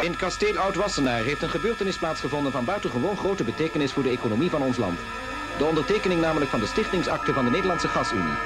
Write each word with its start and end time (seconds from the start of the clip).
In 0.00 0.16
kasteel 0.16 0.58
Oud-Wassenaar 0.58 1.20
heeft 1.20 1.42
een 1.42 1.50
gebeurtenis 1.50 1.98
plaatsgevonden 1.98 2.52
van 2.52 2.64
buitengewoon 2.64 3.16
grote 3.16 3.44
betekenis 3.44 3.92
voor 3.92 4.02
de 4.02 4.10
economie 4.10 4.50
van 4.50 4.62
ons 4.62 4.76
land. 4.76 4.98
De 5.58 5.64
ondertekening 5.64 6.20
namelijk 6.20 6.50
van 6.50 6.60
de 6.60 6.66
stichtingsakte 6.66 7.32
van 7.32 7.44
de 7.44 7.50
Nederlandse 7.50 7.88
Gasunie. 7.88 8.38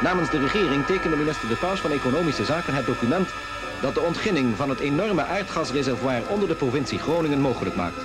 Namens 0.00 0.30
de 0.30 0.38
regering 0.38 0.86
tekende 0.86 1.16
minister 1.16 1.48
De 1.48 1.56
Paus 1.56 1.80
van 1.80 1.90
Economische 1.90 2.44
Zaken 2.44 2.74
het 2.74 2.86
document 2.86 3.30
dat 3.80 3.94
de 3.94 4.00
ontginning 4.00 4.56
van 4.56 4.68
het 4.68 4.80
enorme 4.80 5.24
aardgasreservoir 5.24 6.22
onder 6.28 6.48
de 6.48 6.54
provincie 6.54 6.98
Groningen 6.98 7.40
mogelijk 7.40 7.76
maakt. 7.76 8.02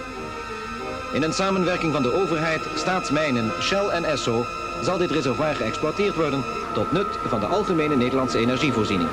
In 1.13 1.23
een 1.23 1.34
samenwerking 1.34 1.93
van 1.93 2.04
de 2.04 2.13
overheid, 2.13 2.62
staatsmijnen, 2.76 3.52
Shell 3.62 3.88
en 3.88 4.05
Esso 4.05 4.45
zal 4.81 4.98
dit 4.98 5.12
reservoir 5.12 5.55
geëxploiteerd 5.55 6.16
worden 6.16 6.44
tot 6.73 6.91
nut 6.91 7.20
van 7.27 7.40
de 7.40 7.45
algemene 7.45 7.95
Nederlandse 7.95 8.38
energievoorziening. 8.38 9.09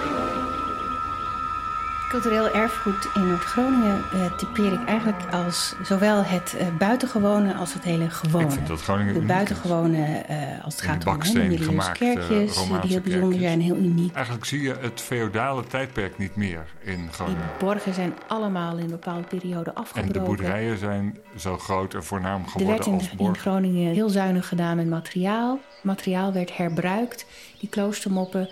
Cultureel 2.09 2.51
erfgoed 2.51 3.09
in 3.15 3.27
Noord-Groningen 3.27 4.05
uh, 4.15 4.37
typeer 4.37 4.73
ik 4.73 4.85
eigenlijk 4.85 5.33
als 5.33 5.75
zowel 5.83 6.25
het 6.25 6.57
uh, 6.61 6.77
buitengewone 6.79 7.55
als 7.55 7.75
het 7.75 7.83
hele 7.83 8.11
gewone. 8.11 8.45
Ik 8.45 8.51
vind 8.51 8.67
dat 8.67 8.83
Groningen 8.83 9.15
De 9.15 9.21
buitengewone 9.21 10.25
uh, 10.31 10.65
als 10.65 10.75
het 10.75 10.85
gaat 10.85 11.07
om 11.07 11.19
de 11.19 11.91
kerkjes, 11.93 12.55
die 12.55 12.91
heel 12.91 13.01
bijzonder 13.01 13.39
zijn, 13.39 13.61
heel 13.61 13.77
uniek. 13.77 14.15
Eigenlijk 14.15 14.45
zie 14.45 14.63
je 14.63 14.75
het 14.81 15.01
feodale 15.01 15.67
tijdperk 15.67 16.19
niet 16.19 16.37
meer 16.37 16.67
in 16.81 17.09
Groningen. 17.13 17.43
Die 17.43 17.67
borgen 17.67 17.95
zijn 17.95 18.15
allemaal 18.27 18.77
in 18.77 18.85
een 18.85 18.91
bepaalde 18.91 19.27
periode 19.27 19.75
afgebroken. 19.75 20.15
En 20.15 20.21
de 20.21 20.27
boerderijen 20.27 20.79
zijn 20.79 21.19
zo 21.37 21.59
groot 21.59 21.95
en 21.95 22.05
voornaam 22.05 22.47
geworden 22.47 22.85
er 22.85 22.91
werd 22.91 23.11
in, 23.13 23.27
in 23.27 23.37
Groningen 23.37 23.93
heel 23.95 24.09
zuinig 24.09 24.49
gedaan 24.49 24.77
met 24.77 24.87
materiaal. 24.87 25.59
Materiaal 25.83 26.33
werd 26.33 26.57
herbruikt. 26.57 27.27
Die 27.59 27.69
kloostermoppen 27.69 28.49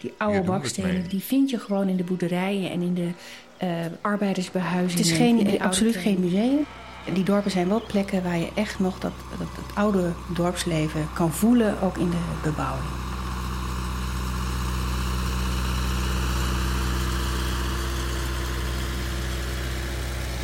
die 0.00 0.12
oude 0.16 0.40
bakstenen, 0.40 1.08
die 1.08 1.20
vind 1.20 1.50
je 1.50 1.58
gewoon 1.58 1.88
in 1.88 1.96
de 1.96 2.04
boerderijen 2.04 2.70
en 2.70 2.82
in 2.82 2.94
de 2.94 3.08
uh, 3.62 3.68
arbeidersbehuizingen. 4.00 5.04
Het 5.04 5.12
is 5.12 5.16
geen, 5.16 5.60
absoluut 5.60 5.96
geen 5.96 6.20
museum. 6.20 6.66
Die 7.12 7.24
dorpen 7.24 7.50
zijn 7.50 7.68
wel 7.68 7.82
plekken 7.86 8.22
waar 8.22 8.38
je 8.38 8.48
echt 8.54 8.78
nog 8.78 8.98
dat, 8.98 9.12
dat, 9.38 9.38
het 9.38 9.76
oude 9.76 10.12
dorpsleven 10.34 11.08
kan 11.14 11.32
voelen, 11.32 11.80
ook 11.82 11.96
in 11.96 12.10
de 12.10 12.16
bebouwing. 12.42 12.88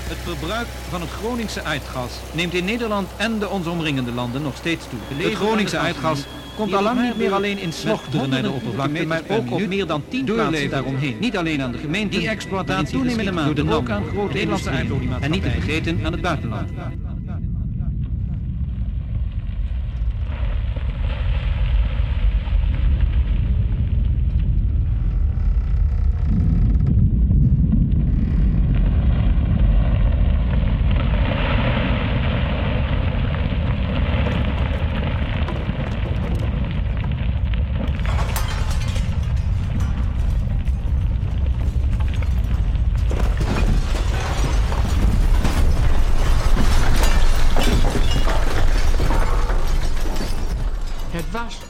Het 0.09 0.19
verbruik 0.19 0.67
van 0.89 1.01
het 1.01 1.11
Groningse 1.11 1.63
aardgas 1.63 2.13
neemt 2.33 2.55
in 2.55 2.65
Nederland 2.65 3.09
en 3.17 3.39
de 3.39 3.49
ons 3.49 3.67
omringende 3.67 4.13
landen 4.13 4.43
nog 4.43 4.57
steeds 4.57 4.85
toe. 4.89 4.99
Het 5.17 5.35
Groningse 5.35 5.79
aardgas 5.79 6.25
komt 6.57 6.75
al 6.75 6.83
lang 6.83 7.03
niet 7.03 7.17
meer 7.17 7.33
alleen 7.33 7.59
in 7.59 7.73
slochteren 7.73 8.29
naar 8.29 8.43
de 8.43 8.51
oppervlakte, 8.51 9.07
maar 9.07 9.23
ook 9.29 9.51
op 9.51 9.67
meer 9.67 9.87
dan 9.87 10.03
tien 10.09 10.25
plaatsen 10.25 10.71
daaromheen. 10.71 11.17
Niet 11.21 11.37
alleen 11.37 11.63
aan 11.63 11.73
de 11.73 11.79
gemeente, 11.79 12.19
die 12.19 12.29
exploitatie 12.29 12.97
toenemende 12.99 13.33
mate 13.33 13.71
ook 13.71 13.91
aan 13.91 14.05
grote 14.05 14.33
Nederlandse. 14.33 14.71
En 15.21 15.31
niet 15.31 15.43
te 15.43 15.51
vergeten 15.51 16.01
aan 16.05 16.13
het 16.13 16.21
buitenland. 16.21 16.69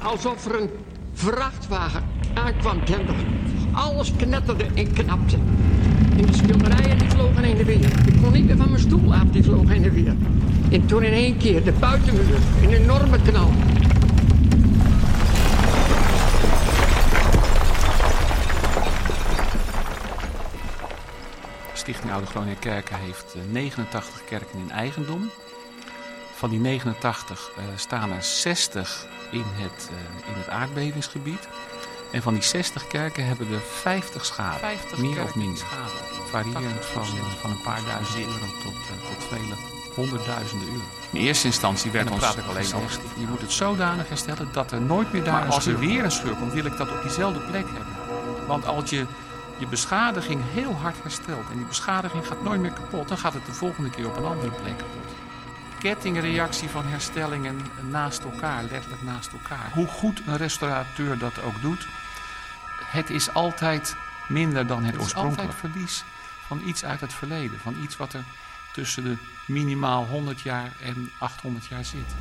Alsof 0.02 0.46
er 0.46 0.60
een 0.60 0.70
vrachtwagen 1.12 2.04
aankwam 2.34 2.84
tenderen. 2.84 3.26
Alles 3.72 4.12
knetterde 4.16 4.64
en 4.74 4.92
knapte. 4.92 5.36
En 6.16 6.26
de 6.26 6.32
schilderijen 6.32 6.98
die 6.98 7.10
vlogen 7.10 7.44
heen 7.44 7.58
en 7.58 7.64
weer. 7.64 8.06
Ik 8.06 8.22
kon 8.22 8.32
niet 8.32 8.46
meer 8.46 8.56
van 8.56 8.70
mijn 8.70 8.80
stoel 8.80 9.14
af, 9.14 9.24
die 9.24 9.42
vlogen 9.42 9.68
heen 9.68 9.84
en 9.84 9.92
weer. 9.92 10.16
En 10.70 10.86
toen 10.86 11.02
in 11.02 11.12
één 11.12 11.36
keer 11.36 11.64
de 11.64 11.72
buitenmuur, 11.72 12.38
een 12.62 12.72
enorme 12.72 13.22
knal. 13.22 13.50
Stichting 21.72 22.12
Oude 22.12 22.26
Groningen 22.26 22.58
Kerken 22.58 22.96
heeft 22.98 23.36
89 23.50 24.20
eh, 24.20 24.26
kerken 24.26 24.58
in 24.58 24.70
eigendom. 24.70 25.30
Van 26.34 26.50
die 26.50 26.58
89 26.58 27.50
uh, 27.58 27.64
eh, 27.64 27.70
staan 27.76 28.10
er 28.10 28.22
60 28.22 29.06
in 29.30 29.44
het, 29.46 29.90
uh, 29.92 30.28
in 30.28 30.34
het 30.38 30.48
aardbevingsgebied. 30.48 31.48
En 32.12 32.22
van 32.22 32.34
die 32.34 32.42
60 32.42 32.86
kerken 32.86 33.26
hebben 33.26 33.52
er 33.52 33.60
50 33.60 34.24
schade. 34.24 34.58
50 34.58 34.98
meer 34.98 35.22
of 35.22 35.34
minder. 35.34 35.56
Schade. 35.58 36.14
Variërend 36.30 36.84
van, 36.84 37.04
van 37.40 37.50
een 37.50 37.60
paar 37.60 37.80
duizend 37.86 38.18
euro 38.18 38.46
tot, 38.62 38.72
uh, 38.72 39.08
tot 39.08 39.24
vele 39.28 39.54
honderdduizenden 39.94 40.68
euro. 40.68 40.84
In 41.10 41.20
eerste 41.20 41.46
instantie 41.46 41.90
werd 41.90 42.10
ons 42.10 42.18
praat 42.18 42.36
ik 42.36 42.46
alleen 42.46 42.64
gezegd, 42.64 43.00
je 43.18 43.26
moet 43.26 43.40
het 43.40 43.52
zodanig 43.52 44.08
herstellen 44.08 44.48
dat 44.52 44.72
er 44.72 44.80
nooit 44.80 45.12
meer 45.12 45.24
daar... 45.24 45.32
Maar 45.32 45.52
als 45.52 45.66
er 45.66 45.78
weer 45.78 46.04
een 46.04 46.10
scheur 46.10 46.34
komt, 46.34 46.52
wil 46.52 46.64
ik 46.64 46.76
dat 46.76 46.90
op 46.90 47.02
diezelfde 47.02 47.40
plek 47.40 47.64
hebben. 47.66 47.94
Want 48.46 48.66
als 48.66 48.90
je 48.90 49.06
je 49.58 49.66
beschadiging 49.66 50.40
heel 50.52 50.72
hard 50.72 50.96
herstelt 51.02 51.50
en 51.50 51.56
die 51.56 51.66
beschadiging 51.66 52.26
gaat 52.26 52.42
nooit 52.42 52.60
meer 52.60 52.72
kapot... 52.72 53.08
dan 53.08 53.18
gaat 53.18 53.32
het 53.32 53.46
de 53.46 53.52
volgende 53.52 53.90
keer 53.90 54.06
op 54.06 54.16
een 54.16 54.24
andere 54.24 54.50
plek 54.50 54.78
kapot 54.78 55.25
kettingreactie 55.86 56.68
van 56.68 56.86
herstellingen 56.86 57.60
naast 57.90 58.22
elkaar, 58.24 58.62
letterlijk 58.62 59.02
naast 59.02 59.32
elkaar. 59.32 59.70
Hoe 59.72 59.86
goed 59.86 60.22
een 60.26 60.36
restaurateur 60.36 61.18
dat 61.18 61.42
ook 61.42 61.60
doet, 61.60 61.86
het 62.84 63.10
is 63.10 63.34
altijd 63.34 63.96
minder 64.28 64.66
dan 64.66 64.84
het, 64.84 64.92
het 64.92 65.02
oorspronkelijk 65.02 65.52
verlies 65.52 66.04
van 66.46 66.62
iets 66.64 66.84
uit 66.84 67.00
het 67.00 67.12
verleden. 67.12 67.58
Van 67.58 67.76
iets 67.82 67.96
wat 67.96 68.12
er 68.12 68.24
tussen 68.72 69.04
de 69.04 69.16
minimaal 69.46 70.06
100 70.06 70.40
jaar 70.40 70.72
en 70.82 71.10
800 71.18 71.66
jaar 71.66 71.84
zit. 71.84 72.14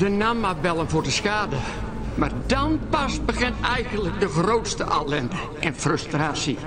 De 0.00 0.08
NAMA 0.08 0.54
bellen 0.54 0.88
voor 0.88 1.02
de 1.02 1.10
schade. 1.10 1.56
Maar 2.14 2.30
dan 2.46 2.80
pas 2.90 3.24
begint 3.24 3.54
eigenlijk 3.60 4.20
de 4.20 4.28
grootste 4.28 4.84
ellende 4.84 5.34
en 5.60 5.74
frustratie. 5.74 6.58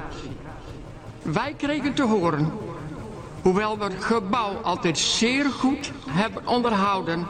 Wij 1.22 1.54
kregen 1.58 1.94
te 1.94 2.04
horen, 2.04 2.52
hoewel 3.42 3.78
we 3.78 3.84
het 3.84 4.04
gebouw 4.04 4.56
altijd 4.62 4.98
zeer 4.98 5.46
goed 5.46 5.92
hebben 6.10 6.48
onderhouden, 6.48 7.26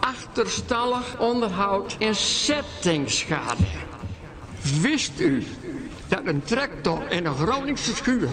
achterstallig 0.00 1.18
onderhoud 1.18 1.96
en 1.98 2.14
settingschade. 2.14 3.64
Wist 4.80 5.20
u 5.20 5.46
dat 6.08 6.20
een 6.24 6.42
tractor 6.42 7.10
in 7.10 7.26
een 7.26 7.34
Groningse 7.34 7.94
schuur 7.94 8.28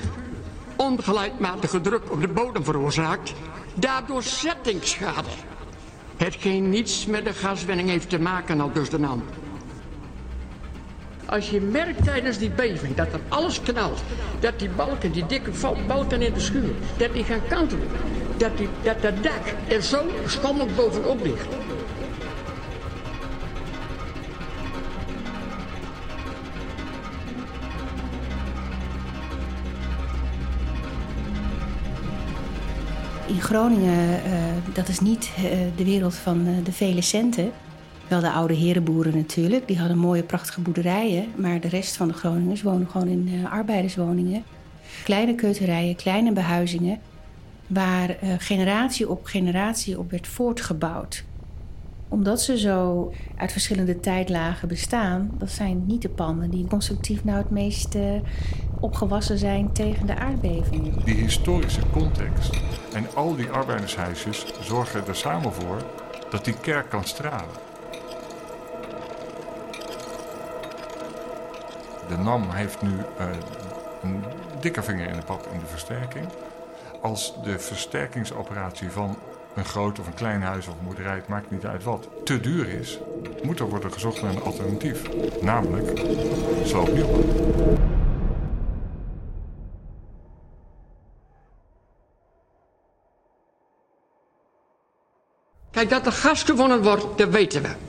ongelijkmatige 0.75 1.81
druk 1.81 2.11
op 2.11 2.21
de 2.21 2.27
bodem 2.27 2.63
veroorzaakt, 2.63 3.33
daardoor 3.73 4.23
settingschade? 4.23 5.29
Hetgeen 6.17 6.69
niets 6.69 7.05
met 7.05 7.25
de 7.25 7.33
gaswinning 7.33 7.89
heeft 7.89 8.09
te 8.09 8.19
maken, 8.19 8.61
al 8.61 8.71
dus 8.71 8.89
de 8.89 8.99
naam. 8.99 9.23
Als 11.25 11.49
je 11.49 11.61
merkt 11.61 12.03
tijdens 12.03 12.37
die 12.37 12.49
beving 12.49 12.95
dat 12.95 13.13
er 13.13 13.19
alles 13.27 13.61
knalt, 13.61 14.03
dat 14.39 14.59
die 14.59 14.69
balken, 14.69 15.11
die 15.11 15.25
dikke 15.25 15.51
balken 15.87 16.21
in 16.21 16.33
de 16.33 16.39
schuur, 16.39 16.71
dat 16.97 17.13
die 17.13 17.23
gaan 17.23 17.47
kantelen, 17.49 17.87
dat, 18.37 18.57
die, 18.57 18.67
dat 18.83 19.01
dat 19.01 19.23
dak 19.23 19.53
er 19.67 19.81
zo 19.81 20.01
schommeld 20.25 20.75
bovenop 20.75 21.23
ligt. 21.23 21.47
In 33.27 33.41
Groningen, 33.41 34.09
uh, 34.09 34.73
dat 34.73 34.87
is 34.87 34.99
niet 34.99 35.31
uh, 35.37 35.43
de 35.75 35.85
wereld 35.85 36.15
van 36.15 36.47
uh, 36.47 36.63
de 36.63 36.71
vele 36.71 37.01
centen. 37.01 37.51
Wel 38.07 38.19
de 38.19 38.31
oude 38.31 38.53
herenboeren 38.53 39.15
natuurlijk, 39.15 39.67
die 39.67 39.79
hadden 39.79 39.97
mooie 39.97 40.23
prachtige 40.23 40.61
boerderijen. 40.61 41.25
Maar 41.35 41.59
de 41.59 41.67
rest 41.67 41.95
van 41.95 42.07
de 42.07 42.13
Groningers 42.13 42.61
wonen 42.61 42.87
gewoon 42.89 43.07
in 43.07 43.47
arbeiderswoningen. 43.49 44.43
Kleine 45.03 45.35
keuterijen, 45.35 45.95
kleine 45.95 46.31
behuizingen. 46.31 46.99
Waar 47.67 48.15
generatie 48.37 49.09
op 49.09 49.25
generatie 49.25 49.99
op 49.99 50.11
werd 50.11 50.27
voortgebouwd. 50.27 51.23
Omdat 52.15 52.41
ze 52.41 52.57
zo 52.57 53.11
uit 53.37 53.51
verschillende 53.51 53.99
tijdlagen 53.99 54.67
bestaan, 54.67 55.31
dat 55.37 55.49
zijn 55.49 55.85
niet 55.85 56.01
de 56.01 56.09
panden 56.09 56.49
die 56.49 56.67
constructief 56.67 57.23
nou 57.23 57.37
het 57.37 57.49
meest 57.49 57.95
uh, 57.95 58.21
opgewassen 58.79 59.37
zijn 59.37 59.71
tegen 59.71 60.07
de 60.07 60.15
aardbeving. 60.15 61.03
Die 61.03 61.15
historische 61.15 61.81
context 61.91 62.59
en 62.93 63.05
al 63.15 63.35
die 63.35 63.49
arbeidershuisjes 63.49 64.45
zorgen 64.61 65.07
er 65.07 65.15
samen 65.15 65.53
voor 65.53 65.85
dat 66.29 66.45
die 66.45 66.59
kerk 66.59 66.89
kan 66.89 67.03
stralen. 67.03 67.55
De 72.07 72.17
NAM 72.17 72.49
heeft 72.49 72.81
nu 72.81 72.89
uh, 72.89 73.25
een 74.03 74.23
dikke 74.59 74.83
vinger 74.83 75.07
in 75.07 75.15
de 75.15 75.25
pap 75.25 75.49
in 75.53 75.59
de 75.59 75.65
versterking. 75.65 76.27
Als 77.01 77.33
de 77.43 77.59
versterkingsoperatie 77.59 78.89
van 78.89 79.17
een 79.55 79.65
groot 79.65 79.99
of 79.99 80.07
een 80.07 80.13
klein 80.13 80.41
huis 80.41 80.67
of 80.67 80.73
een 80.79 80.85
boerderij, 80.85 81.15
het 81.15 81.27
maakt 81.27 81.51
niet 81.51 81.65
uit 81.65 81.83
wat, 81.83 82.09
te 82.23 82.39
duur 82.39 82.69
is, 82.69 82.99
moet 83.43 83.59
er 83.59 83.69
worden 83.69 83.91
gezocht 83.91 84.21
naar 84.21 84.35
een 84.35 84.41
alternatief. 84.41 85.01
Namelijk 85.41 86.01
sloopnieuwbouw. 86.63 87.23
Kijk, 95.71 95.89
dat 95.89 96.05
er 96.05 96.11
gas 96.11 96.43
gewonnen 96.43 96.83
wordt, 96.83 97.17
dat 97.17 97.29
weten 97.29 97.61
we. 97.61 97.84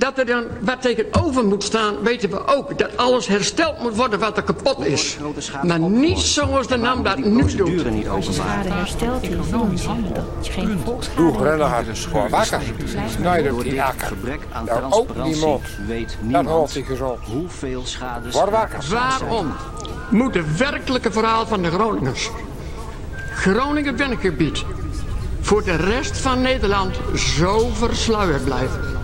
Dat 0.00 0.18
er 0.18 0.26
dan 0.26 0.44
wat 0.60 0.82
tegenover 0.82 1.44
moet 1.44 1.62
staan, 1.62 2.02
weten 2.02 2.30
we 2.30 2.46
ook. 2.46 2.78
Dat 2.78 2.96
alles 2.96 3.26
hersteld 3.26 3.82
moet 3.82 3.96
worden 3.96 4.18
wat 4.18 4.36
er 4.36 4.42
kapot 4.42 4.84
is. 4.84 5.16
Maar 5.62 5.78
niet 5.78 6.18
zoals 6.18 6.66
de 6.66 6.76
NAM 6.76 7.02
dat 7.02 7.18
nu 7.18 7.54
doet. 7.54 8.08
Als 8.08 8.26
je 8.26 8.32
schade 8.32 8.68
hersteld 8.68 9.22
is, 9.22 9.50
dan 9.50 9.78
dat 10.14 10.46
je 10.46 10.52
geen 10.52 10.80
volksschade 10.84 11.94
gewoon 11.94 12.28
wakker. 12.28 12.60
Snijden 13.16 13.54
op 13.54 13.62
die 13.62 13.82
akker. 13.82 14.12
Ook 14.90 15.24
niemand. 15.24 15.62
Dat 16.20 16.44
hoort 16.44 16.70
zich 16.70 16.86
gezond. 16.86 17.18
Hoeveel 17.24 17.82
schade... 17.84 18.30
Word 18.30 18.50
wakker. 18.50 18.78
Waarom 18.90 19.52
moet 20.10 20.34
het 20.34 20.56
werkelijke 20.56 21.12
verhaal 21.12 21.46
van 21.46 21.62
de 21.62 21.70
Groningers... 21.70 22.30
Groningen 23.34 23.96
binnengebied 23.96 24.64
voor 25.40 25.64
de 25.64 25.76
rest 25.76 26.18
van 26.18 26.40
Nederland 26.40 26.96
zo 27.14 27.68
versluierd 27.72 28.44
blijven? 28.44 28.99